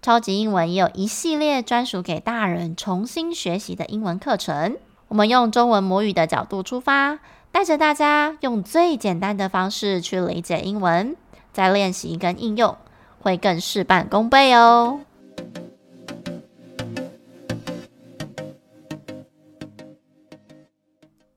[0.00, 4.76] 超级英文也有一系列专属给大人重新学习的英文课程，
[5.08, 7.18] 我们用中文母语的角度出发，
[7.50, 11.16] 带着大家用最简单的方式去理解英文。
[11.50, 12.76] 再练习跟应用
[13.20, 15.00] 会更事半功倍哦。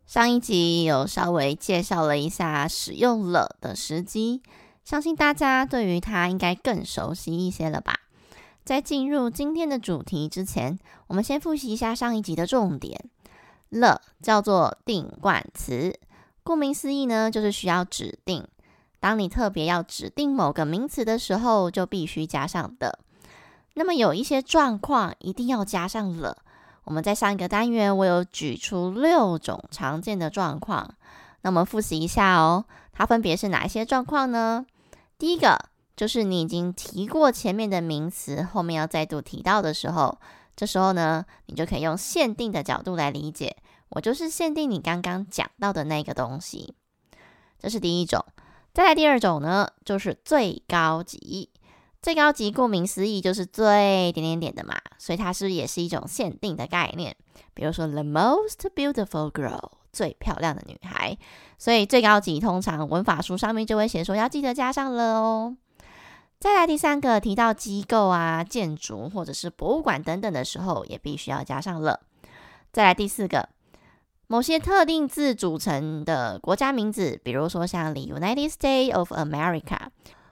[0.05, 4.43] 上一集有稍微介绍了一下使用了的时机，
[4.83, 8.00] 相信大家对于它应该更熟悉一些了吧？
[8.63, 13.09] 在进入今天的主题之前，我们先复习一下上一集的重点。
[13.69, 15.97] 了叫做定冠词，
[16.43, 18.45] 顾名思义呢，就是需要指定。
[18.99, 22.99] 当你特别要指定某个名词的时候，就必须加上的。
[23.73, 26.37] 那么有一些状况一定要加上了。
[26.83, 30.95] 我们在上一个单元，我有举出六种常见的状况。
[31.41, 34.65] 那我们复习一下哦，它分别是哪一些状况呢？
[35.17, 35.57] 第一个
[36.01, 40.17] 就是你已经提过前面的名词，后面要再度提到的时候，
[40.55, 43.55] 这时候呢，你就可以用限定的角度来理解。
[43.89, 46.73] 我就是限定你刚刚讲到的那个东西，
[47.59, 48.25] 这是第一种。
[48.73, 51.51] 再来第二种呢，就是最高级。
[52.01, 57.15] 最高级顾名思义就是最点点点的嘛，所以它是不是也是一种限定的概念？
[57.53, 61.15] 比如说 the most beautiful girl，最漂亮的女孩。
[61.59, 65.55] 所以最高级通常文法书上面就会写说要记得加上了哦。
[66.41, 71.99] 再来第三个，提到机构啊、建筑或者是博物馆等等的时候，也必须要加上了。
[72.73, 73.47] 再来第四个。
[74.25, 79.77] 某些特定字组成的国家名字，比如说像 the United States of America，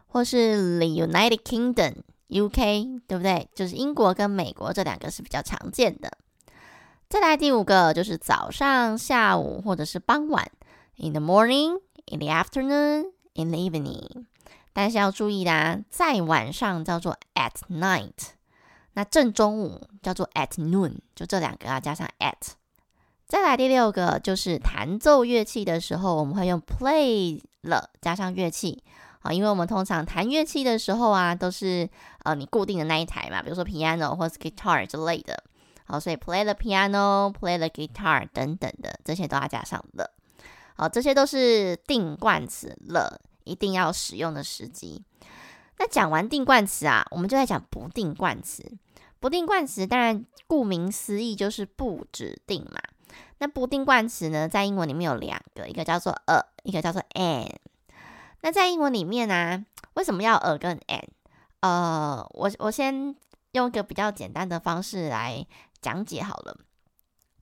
[0.08, 3.48] 或是 the United Kingdom（UK），对不对？
[3.54, 6.12] 就是英国跟美国这两个是比较常见的。
[7.08, 10.50] 再来第五个就是早上、下午或者是傍晚
[10.96, 14.26] ，in the morning，in the afternoon，in the evening。
[14.74, 18.30] 但是要注意啦，在晚上叫做 at night，
[18.94, 22.54] 那正中午叫做 at noon，就这两个要加上 at。
[23.28, 28.84] 再来第六个，就是弹奏乐器的时候，我们会用 play 了加上乐器。
[29.22, 31.90] 啊，因为我们通常弹乐器的时候啊，都是
[32.24, 35.44] 呃你固定的那一台嘛，比如说 piano 或是 guitar 之类的，
[35.84, 40.10] 好，所以 play the piano，play the guitar 等等的这些都要加上了，
[40.78, 43.20] 好，这些都是定冠词了，
[43.50, 45.04] 一定要使用的时机。
[45.78, 48.64] 那讲完定冠词啊，我们就在讲不定冠词。
[49.20, 52.80] 不定冠词当然顾名思义就是不指定嘛。
[53.40, 57.50] 那不定冠词呢，在英文里面有两个，一个叫做 a，一个叫做 an。
[58.42, 59.66] 那在英文里面呢、啊，
[59.96, 61.04] 为什么要 a 跟 an？
[61.62, 63.16] 呃，我我先
[63.52, 65.46] 用一个比较简单的方式来
[65.82, 66.58] 讲解好了。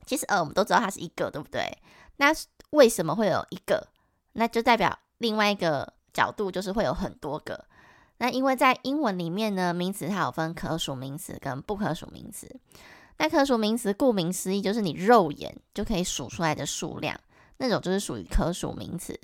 [0.06, 1.76] 其实 a 我们都知道它是一个，对不对？
[2.16, 2.32] 那
[2.70, 3.88] 为什么会有一个？
[4.32, 7.64] 那就代表另外一个角度就是会有很多个。
[8.18, 12.48] 那因为在英文里面呢，名词它有分可数名词跟不可数名词。
[13.18, 17.18] 那可数名词，顾名思义，就是你肉眼就可以数出来的数量，
[17.58, 19.18] 那种就是属于可数名词。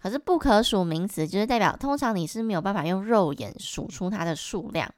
[0.00, 4.92] 可是不可数名词，就是代表通常你是没有办法用肉眼数出它的数量。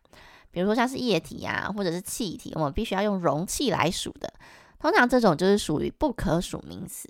[0.51, 4.33] 比如说像是液体啊，或者是气体，我们必须要用容器来数的。
[4.79, 7.09] 通常这种就是属于不可数名词。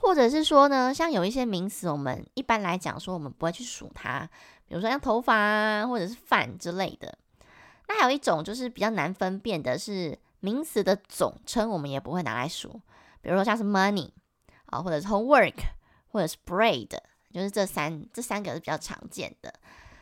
[0.00, 4.28] 或者是说呢，像有一些名词，我们一般来讲说，我们不会去数它，
[4.66, 7.16] 比如说像头发啊，或者是饭之类的。
[7.88, 10.18] 那还有一种就是比较难分辨的是。
[10.42, 12.80] 名词的总称我们也不会拿来数，
[13.20, 14.08] 比如说像是 money
[14.64, 15.52] 啊，或者是 homework，
[16.08, 16.88] 或者是 bread，
[17.30, 19.52] 就是这三这三个是比较常见的。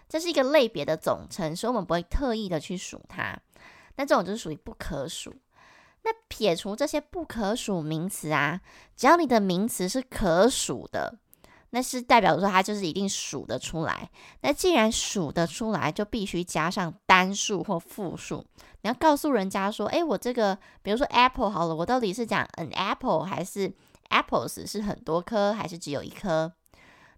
[0.09, 3.37] 这是一个类别的总称，所以我们不会特意的去数它。
[3.97, 5.35] 那这种就是属于不可数。
[6.09, 8.63] 那撇除这些不可数名词啊，
[8.97, 11.19] 只要你的名词是可数的。
[11.71, 14.09] 那是代表说它就是一定数得出来。
[14.41, 18.43] 那既然数得出来，就必须加上单数或复数。
[18.81, 23.71] 你要告诉人家说，诶，我这个，比如说 apple 好了，我到底是讲 an apple 还是
[24.09, 26.51] apples 是很多颗还是只有一颗？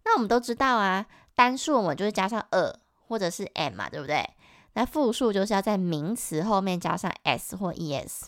[0.04, 1.06] 那我们都知道啊，
[1.36, 2.74] 单数我们就是加上 a
[3.06, 4.28] 或者是 m 嘛，对不对？
[4.72, 8.22] 那复数就是要在名词后面加上 s 或 es。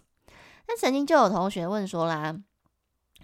[0.67, 2.37] 那曾经就有同学问说啦，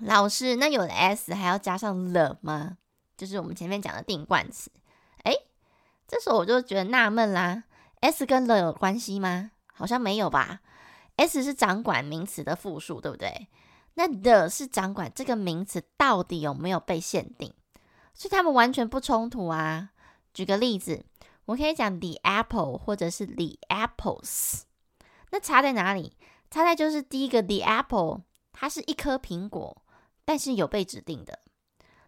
[0.00, 2.78] 老师，那有了 s 还要加上了吗？
[3.16, 4.70] 就是我们前面讲的定冠词，
[5.24, 5.34] 诶，
[6.06, 7.64] 这时候我就觉得纳闷啦
[8.00, 9.50] ，s 跟了有关系吗？
[9.72, 10.60] 好像没有吧
[11.16, 13.48] ？S 是掌管名词的复数，对不对？
[13.94, 17.52] 那 the 是掌管这个名词到底有没有被限定，
[18.14, 19.90] 所以它们完全不冲突啊。
[20.32, 21.04] 举个例子，
[21.46, 24.60] 我可以讲 the apple 或者是 the apples，
[25.30, 26.16] 那差在哪里？
[26.50, 28.22] 差在就是第一个 the apple，
[28.52, 29.82] 它是一颗苹果，
[30.24, 31.38] 但是有被指定的。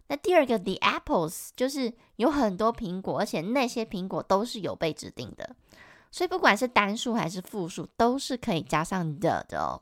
[0.07, 5.55] 那第二个 the apples 就是有很多苹果，而且那些苹果都是有被指定的。
[6.11, 9.81] 所以不管是单数还是复数，都是可以加上 the 的哦。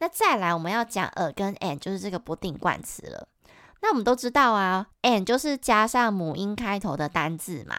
[0.00, 3.28] 那再来，我们要讲 a 跟 an，就是这个不定冠词了。
[3.80, 7.76] 那我们都知道啊，an 就是加上母音开头的单字嘛。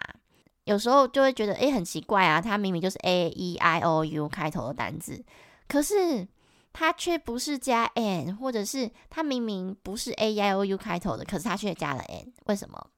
[0.64, 5.22] 有时候就会觉得，诶，很奇怪啊，它明明就是 a e i o u 开头的单字，
[5.70, 6.26] 可是
[6.72, 12.88] 它却不是加 n，或者是它明明不是 a i o u 开头的，可是它却加了 n，为什么？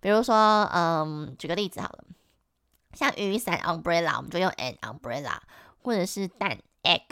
[0.00, 2.04] 比如说，嗯，举个例子好了，
[2.94, 5.38] 像雨伞 umbrella，我们就用 an umbrella，
[5.82, 7.02] 或者是蛋 egg。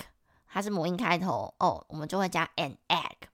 [0.48, 3.28] 它是母音开头哦，我们就会加 an egg。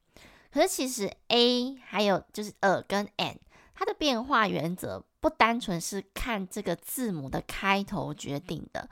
[0.51, 3.37] 可是其实 a 还有就是 a 跟 an，
[3.75, 8.89] 它的变化原则不单纯是看这个字母的开头决定的，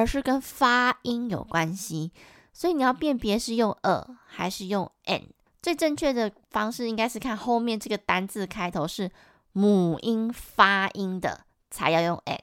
[0.00, 2.12] 而是跟发音有关系。
[2.52, 5.24] 所以你要辨别是用 a 还是用 an，
[5.62, 9.10] 最正确的方式应该是看后面这个单字开头是
[9.52, 12.40] 母音发音的才要用 an，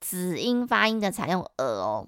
[0.00, 2.06] 子音发音的才用 a 哦。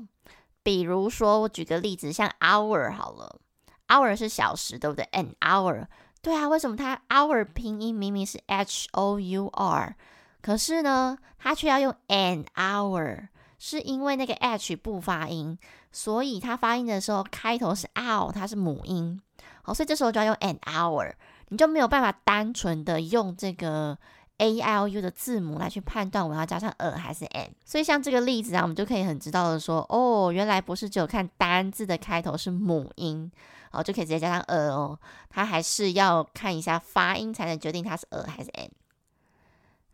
[0.62, 3.40] 比如说，我举个例子，像 hour 好了
[3.88, 5.86] ，hour 是小时，对不对？an hour，
[6.22, 9.96] 对啊，为什么它 hour 拼音明明是 h o u r，
[10.40, 13.28] 可是呢，它却要用 an hour，
[13.58, 15.58] 是因为那个 h 不发音，
[15.92, 19.20] 所以它发音的时候开头是 ow，它是母音，
[19.62, 21.12] 好，所以这时候就要用 an hour，
[21.48, 23.98] 你就没有办法单纯的用这个。
[24.38, 33.32] a l u 的字母来去判断我要加上 a 还是 an，所以像这个例子啊，我们就可以很知道的说，哦，原来不是只有看单字的开头是母音，
[33.72, 34.98] 哦，就可以直接加上 a 哦，
[35.30, 38.68] 它还是要看一下发音才能决定它是 a 还是 an。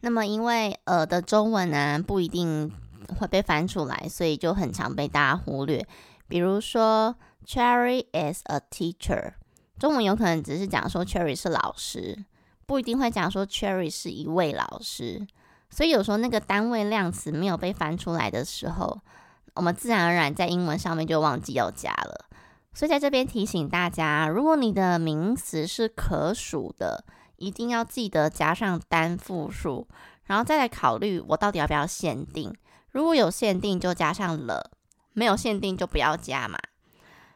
[0.00, 2.72] 那么因为 a 的中文呢不一定
[3.14, 5.86] 会被翻出来，所以就很常被大家忽略。
[6.28, 7.14] 比如说
[7.46, 9.34] Cherry is a teacher，
[9.78, 12.24] 中文有可能只是讲说 Cherry 是老师。
[12.64, 15.26] 不一定会讲说 Cherry 是一位老师，
[15.68, 19.00] 所以有时候那个单位量词没有被翻出来的时候，
[19.54, 22.26] 我们自然而然在英文上面就忘记要加了。
[22.72, 27.04] 所以在这边提醒大家，如果你的名词是可数的，
[27.36, 29.86] 一定要记得加上单复数，
[30.24, 32.54] 然后再来考虑我到底要不要限定。
[32.92, 34.70] 如果有限定就加上了，
[35.12, 36.58] 没有限定就不要加嘛。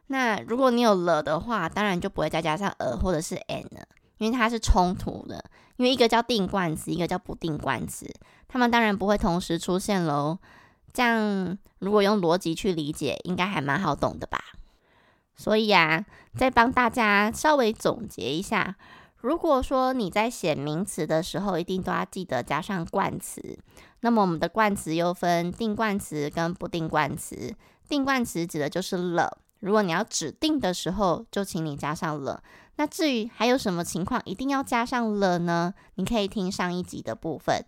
[0.07, 3.87] 那如果你有了的话，当然就不会再加上 a 或者是 “n” 了。
[4.19, 5.45] 因为它是冲突的，
[5.77, 8.11] 因为一个叫定冠词，一个叫不定冠词，
[8.49, 10.39] 它们当然不会同时出现喽。
[10.95, 14.43] 这样如果用逻辑去理解，应该还蛮好懂的吧？
[15.37, 18.77] 所以啊，再帮大家稍微总结一下，
[19.19, 23.59] 如果说你在写名词的时候，一定都要记得加上冠词。
[24.01, 27.55] 那么我们的冠词又分定冠词跟不定冠词，
[27.89, 29.39] 定冠词指的就是了。
[29.61, 32.43] 如果你要指定的时候，就请你加上了。
[32.77, 35.73] 那至于还有什么情况一定要加上了呢？
[35.95, 37.65] 你可以听上一集的部分。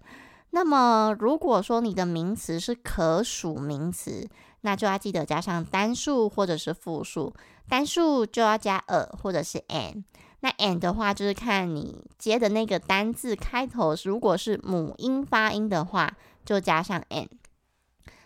[0.51, 4.29] 那么如果说你的名词是可数名词，
[4.61, 7.35] 那就要记得加上单数或者是复数。
[7.69, 10.05] 单数就要加 a 或者是 an。
[10.41, 17.29] 那 and 的话，就是看你接的那个单字开头，如果是母音发音的话，就加上 and。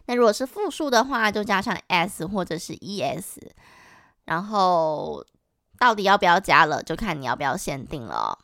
[0.06, 3.38] 那如果是复数的话，就加上 s 或者是 es。
[4.24, 5.24] 然后。
[5.78, 8.38] 到底要不要加了，就看你要不要限定了哦。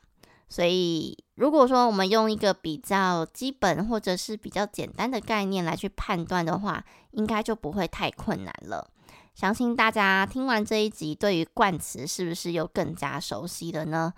[0.48, 8.90] 所以，如果说我们用一个比较基本或者是比较简单的概念来去判断的话，应该就不会太困难了。
[9.38, 14.12] 相信大家听完这一集，对于冠词是不是又更加熟悉了呢？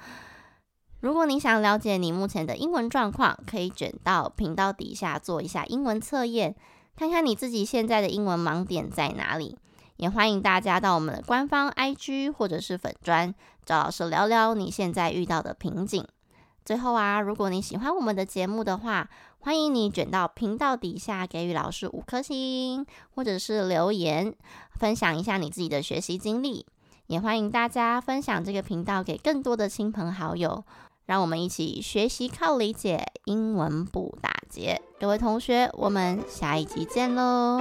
[1.01, 6.57] 如果你想了解你目前的英文状况，可以卷到频道底下做一下英文测验，
[6.97, 9.59] 看看你自己现在的英文盲点在哪里。
[9.97, 13.35] 也欢迎大家到我们的官方 IG 或者是粉专
[13.67, 16.03] 找老师聊聊你现在遇到的瓶颈。
[16.65, 19.11] 最后啊，如果你喜欢我们的节目的话，
[19.43, 24.35] 欢迎你卷到频道底下给予老师五颗星，或者是留言
[24.79, 26.67] 分享一下你自己的学习经历。
[27.07, 30.63] 也欢迎大家分享这个频道给更多的亲朋好友，
[31.07, 34.81] 让我们一起学习靠理解，英文不打结。
[35.01, 37.59] 各位同学，我们下一集见喽！